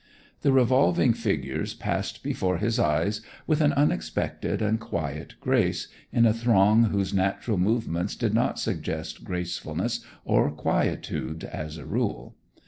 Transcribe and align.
The 0.41 0.51
revolving 0.51 1.13
figures 1.13 1.75
passed 1.75 2.23
before 2.23 2.57
his 2.57 2.79
eyes 2.79 3.21
with 3.45 3.61
an 3.61 3.71
unexpected 3.73 4.59
and 4.59 4.79
quiet 4.79 5.35
grace 5.39 5.89
in 6.11 6.25
a 6.25 6.33
throng 6.33 6.85
whose 6.85 7.13
natural 7.13 7.59
movements 7.59 8.15
did 8.15 8.33
not 8.33 8.57
suggest 8.57 9.23
gracefulness 9.23 10.03
or 10.25 10.49
quietude 10.49 11.43
as 11.43 11.77
a 11.77 11.85
rule. 11.85 12.33